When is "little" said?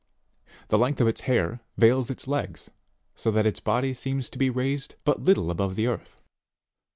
5.21-5.51